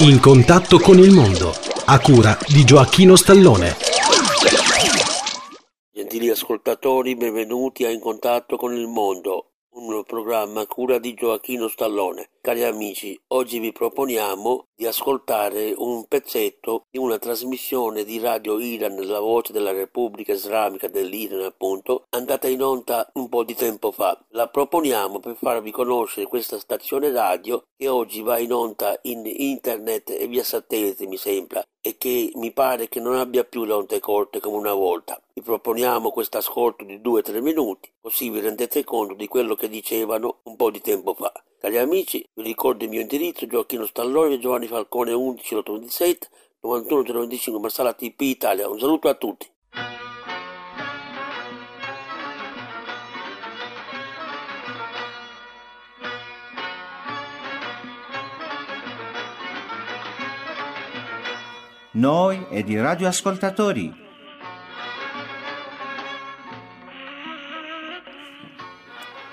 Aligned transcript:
In 0.00 0.18
contatto 0.18 0.80
con 0.80 0.98
il 0.98 1.12
mondo, 1.12 1.54
a 1.86 2.00
cura 2.00 2.36
di 2.48 2.64
Gioacchino 2.64 3.14
Stallone. 3.14 3.76
Gentili 5.92 6.30
ascoltatori, 6.30 7.14
benvenuti 7.14 7.84
a 7.84 7.90
In 7.90 8.00
contatto 8.00 8.56
con 8.56 8.74
il 8.74 8.88
mondo, 8.88 9.53
un 9.76 10.04
programma 10.04 10.60
a 10.60 10.66
cura 10.66 10.98
di 10.98 11.14
Gioacchino 11.14 11.66
Stallone. 11.66 12.30
Cari 12.40 12.62
amici, 12.62 13.18
oggi 13.28 13.58
vi 13.58 13.72
proponiamo 13.72 14.66
di 14.74 14.86
ascoltare 14.86 15.74
un 15.76 16.06
pezzetto 16.06 16.84
di 16.90 16.98
una 16.98 17.18
trasmissione 17.18 18.04
di 18.04 18.20
Radio 18.20 18.60
Iran, 18.60 18.96
la 19.06 19.18
voce 19.18 19.52
della 19.52 19.72
Repubblica 19.72 20.32
Islamica 20.32 20.86
dell'Iran 20.86 21.42
appunto, 21.42 22.04
andata 22.10 22.46
in 22.46 22.62
onda 22.62 23.08
un 23.14 23.28
po' 23.28 23.42
di 23.42 23.54
tempo 23.54 23.90
fa. 23.90 24.16
La 24.28 24.48
proponiamo 24.48 25.18
per 25.18 25.36
farvi 25.36 25.72
conoscere 25.72 26.26
questa 26.26 26.58
stazione 26.58 27.10
radio 27.10 27.62
che 27.76 27.88
oggi 27.88 28.22
va 28.22 28.38
in 28.38 28.52
onda 28.52 28.96
in 29.02 29.22
internet 29.24 30.10
e 30.10 30.28
via 30.28 30.44
satellite 30.44 31.06
mi 31.06 31.16
sembra 31.16 31.62
e 31.80 31.96
che 31.98 32.30
mi 32.36 32.52
pare 32.52 32.88
che 32.88 33.00
non 33.00 33.16
abbia 33.16 33.44
più 33.44 33.64
le 33.64 33.72
onde 33.72 33.98
corte 33.98 34.38
come 34.38 34.56
una 34.56 34.72
volta. 34.72 35.20
Vi 35.36 35.42
proponiamo 35.42 36.12
questo 36.12 36.38
ascolto 36.38 36.84
di 36.84 36.98
2-3 36.98 37.42
minuti, 37.42 37.92
così 38.00 38.30
vi 38.30 38.38
rendete 38.38 38.84
conto 38.84 39.14
di 39.14 39.26
quello 39.26 39.56
che 39.56 39.68
dicevano 39.68 40.38
un 40.44 40.54
po' 40.54 40.70
di 40.70 40.80
tempo 40.80 41.12
fa. 41.12 41.32
Cari 41.58 41.76
amici, 41.78 42.24
vi 42.34 42.42
ricordo 42.44 42.84
il 42.84 42.90
mio 42.90 43.00
indirizzo, 43.00 43.44
Gioacchino 43.44 43.84
Stallone, 43.84 44.38
Giovanni 44.38 44.68
Falcone 44.68 45.10
11 45.10 45.54
827 45.56 46.28
91 46.60 47.02
025 47.02 47.60
Marsala 47.60 47.94
TP 47.94 48.20
Italia. 48.20 48.68
Un 48.68 48.78
saluto 48.78 49.08
a 49.08 49.14
tutti. 49.14 49.50
Noi 61.90 62.46
ed 62.50 62.68
i 62.68 62.80
radioascoltatori. 62.80 64.03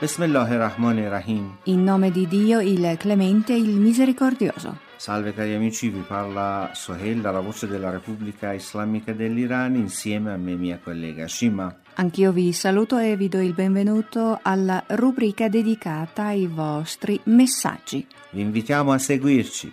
Bismillahirrahmanirrahim. 0.02 1.58
In 1.66 1.84
nome 1.84 2.10
di 2.10 2.26
Dio, 2.28 2.60
il 2.60 2.96
clemente 2.98 3.54
il 3.54 3.80
misericordioso. 3.80 4.80
Salve 4.96 5.32
cari 5.32 5.54
amici, 5.54 5.90
vi 5.90 6.00
parla 6.00 6.72
Sohail 6.74 7.22
dalla 7.22 7.40
voce 7.40 7.68
della 7.68 7.92
Repubblica 7.92 8.52
Islamica 8.52 9.14
dell'Iran 9.14 9.76
insieme 9.76 10.34
a 10.34 10.38
me 10.38 10.56
mia 10.56 10.80
collega 10.84 11.28
Shima. 11.28 11.72
Anch'io 11.94 12.32
vi 12.32 12.52
saluto 12.52 12.98
e 12.98 13.16
vi 13.16 13.30
do 13.30 13.42
il 13.42 13.54
benvenuto 13.54 14.40
alla 14.42 14.84
rubrica 14.88 15.48
dedicata 15.50 16.24
ai 16.24 16.48
vostri 16.48 17.20
messaggi. 17.26 18.04
Vi 18.32 18.42
invitiamo 18.42 18.92
a 18.94 18.98
seguirci. 18.98 19.72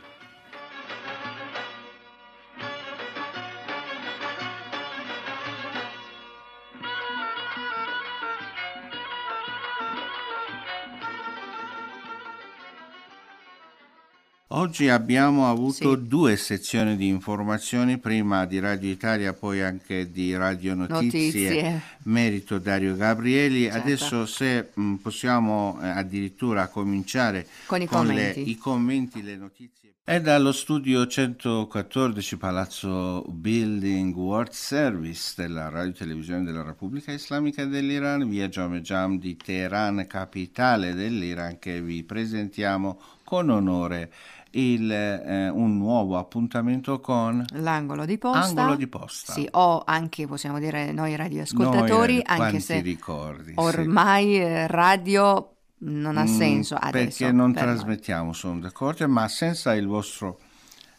Oggi 14.50 14.88
abbiamo 14.88 15.50
avuto 15.50 15.94
Sì. 15.94 16.06
due 16.08 16.36
sezioni 16.36 16.96
di 16.96 17.06
informazioni, 17.06 17.98
prima 17.98 18.46
di 18.46 18.58
Radio 18.60 18.90
Italia, 18.90 19.34
poi 19.34 19.60
anche 19.60 20.10
di 20.10 20.34
Radio 20.34 20.74
Notizie, 20.74 21.50
Notizie. 21.50 21.82
merito 22.04 22.58
Dario 22.58 22.96
Gabrieli. 22.96 23.64
Certo. 23.64 23.78
Adesso 23.78 24.24
se 24.26 24.70
mh, 24.72 24.94
possiamo 24.94 25.78
eh, 25.82 25.88
addirittura 25.88 26.68
cominciare 26.68 27.46
Con 27.66 27.78
i 27.78 27.80
le- 27.80 27.86
commenti. 27.88 28.48
i 28.48 28.56
commenti, 28.56 29.22
le 29.22 29.36
notizie. 29.36 29.76
È 30.02 30.18
dallo 30.22 30.52
studio 30.52 31.06
114 31.06 32.38
Palazzo 32.38 33.22
Building 33.28 34.14
World 34.16 34.52
Service 34.52 35.34
della 35.36 35.68
Radio 35.68 35.92
Televisione 35.92 36.44
della 36.44 36.62
Repubblica 36.62 37.12
Islamica 37.12 37.66
dell'Iran, 37.66 38.26
via 38.26 38.48
Jome 38.48 38.80
Jam 38.80 39.18
di 39.18 39.36
Teheran, 39.36 40.06
capitale 40.08 40.94
dell'Iran, 40.94 41.58
che 41.58 41.82
vi 41.82 42.02
presentiamo 42.04 42.98
con 43.22 43.50
onore 43.50 44.10
il, 44.52 44.90
eh, 44.90 45.48
un 45.48 45.76
nuovo 45.76 46.16
appuntamento 46.18 47.00
con 47.00 47.44
L'angolo 47.52 48.04
di 48.04 48.18
posta. 48.18 48.62
Angolo 48.62 48.76
di 48.76 48.86
Posta. 48.86 49.32
Sì, 49.32 49.46
o 49.52 49.82
anche 49.84 50.26
possiamo 50.26 50.58
dire 50.58 50.92
noi 50.92 50.94
Noi, 50.94 51.16
radioascoltatori, 51.16 52.18
eh, 52.20 52.24
anche 52.26 52.60
se 52.60 52.80
ricordi, 52.80 53.52
sì. 53.52 53.54
ormai 53.56 54.38
eh, 54.38 54.66
radio 54.66 55.54
non 55.80 56.16
ha 56.16 56.24
Mm, 56.24 56.26
senso 56.26 56.74
adesso. 56.74 57.24
Perché 57.24 57.32
non 57.32 57.52
per 57.52 57.64
noi. 57.66 57.76
trasmettiamo 57.76 58.32
su 58.32 58.48
onde 58.48 58.72
corte, 58.72 59.06
ma 59.06 59.28
senza 59.28 59.74
il 59.74 59.86
vostro 59.86 60.40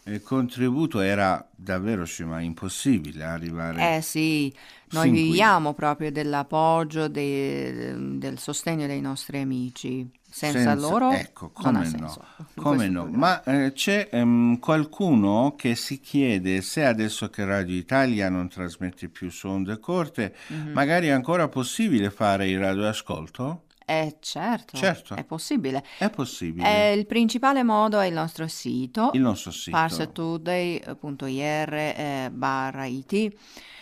eh, 0.03 0.21
contributo 0.21 1.01
era 1.01 1.45
davvero 1.55 2.05
Shima, 2.05 2.39
impossibile 2.41 3.23
arrivare 3.23 3.97
Eh 3.97 4.01
sì, 4.01 4.53
noi 4.91 5.09
Sin 5.09 5.19
qui. 5.23 5.23
viviamo 5.23 5.73
proprio 5.73 6.11
dell'appoggio, 6.11 7.07
de- 7.07 7.95
del 8.17 8.39
sostegno 8.39 8.87
dei 8.87 9.01
nostri 9.01 9.39
amici. 9.41 10.09
Senza, 10.31 10.59
senza- 10.59 10.75
loro 10.75 11.11
ecco, 11.11 11.49
come 11.49 11.89
no, 11.97 12.25
come 12.55 12.87
no. 12.87 13.05
Ma 13.11 13.41
eh, 13.43 13.71
c'è 13.73 14.09
ehm, 14.11 14.59
qualcuno 14.59 15.55
che 15.57 15.75
si 15.75 15.99
chiede 15.99 16.61
se 16.61 16.85
adesso 16.85 17.29
che 17.29 17.43
Radio 17.45 17.75
Italia 17.75 18.29
non 18.29 18.47
trasmette 18.47 19.09
più 19.09 19.29
su 19.31 19.47
onde 19.47 19.79
corte, 19.79 20.35
Mhm. 20.49 20.71
magari 20.71 21.07
è 21.07 21.11
ancora 21.11 21.47
possibile 21.47 22.11
fare 22.11 22.47
il 22.47 22.59
radioascolto? 22.59 23.63
Eh 23.85 24.17
certo, 24.19 24.77
Certo. 24.77 25.15
è 25.15 25.23
possibile. 25.23 25.83
È 25.97 26.11
possibile. 26.11 26.91
Eh, 26.91 26.93
il 26.93 27.07
principale 27.07 27.63
modo 27.63 27.99
è 27.99 28.05
il 28.05 28.13
nostro 28.13 28.47
sito, 28.47 29.09
il 29.13 29.21
nostro 29.21 29.49
sito. 29.49 29.75
parstoday.ir 29.75 31.73
eh, 31.73 32.29
barra 32.31 32.85
it, 32.85 33.33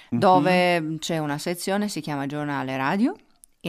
Mhm. 0.10 0.20
dove 0.20 0.96
c'è 1.00 1.18
una 1.18 1.38
sezione, 1.38 1.90
si 1.90 2.00
chiama 2.00 2.26
giornale 2.26 2.78
radio. 2.78 3.14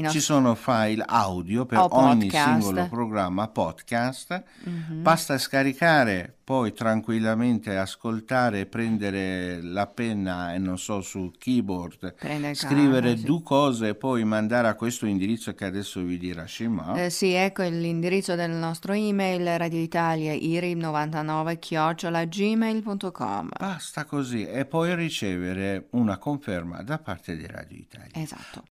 Ci 0.08 0.20
sono 0.20 0.54
file 0.54 1.02
audio 1.06 1.66
per 1.66 1.86
ogni 1.90 2.30
singolo 2.30 2.86
programma, 2.88 3.48
podcast. 3.48 4.42
Mhm. 4.64 5.02
Basta 5.02 5.36
scaricare, 5.38 6.34
poi 6.44 6.72
tranquillamente 6.72 7.76
ascoltare, 7.76 8.64
prendere 8.66 9.60
la 9.60 9.86
penna 9.86 10.54
e 10.54 10.58
non 10.58 10.78
so 10.78 11.02
sul 11.02 11.36
keyboard, 11.36 12.14
Prende 12.14 12.54
scrivere 12.54 13.08
carro, 13.08 13.18
sì. 13.18 13.24
due 13.24 13.42
cose 13.42 13.88
e 13.88 13.94
poi 13.94 14.24
mandare 14.24 14.68
a 14.68 14.74
questo 14.74 15.04
indirizzo 15.06 15.54
che 15.54 15.64
adesso 15.66 16.00
vi 16.00 16.16
dirà 16.16 16.46
Shima. 16.46 16.94
Eh, 17.04 17.10
sì, 17.10 17.32
ecco 17.32 17.62
l'indirizzo 17.62 18.34
del 18.34 18.52
nostro 18.52 18.94
email 18.94 19.58
radioitalia 19.58 20.32
irib99 20.32 22.26
gmail.com. 22.28 23.48
Basta 23.58 24.04
così 24.04 24.46
e 24.46 24.64
poi 24.64 24.94
ricevere 24.94 25.88
una 25.90 26.16
conferma 26.18 26.82
da 26.82 26.98
parte 26.98 27.36
di 27.36 27.46
Radio 27.46 27.76
Italia. 27.76 28.10
Esatto. 28.14 28.64